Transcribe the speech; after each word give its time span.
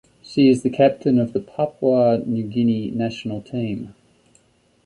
She 0.23 0.49
is 0.49 0.63
the 0.63 0.71
captain 0.71 1.19
of 1.19 1.31
the 1.31 1.39
Papua 1.39 2.23
New 2.25 2.41
Guinea 2.41 2.89
national 2.89 3.39
team. 3.43 3.93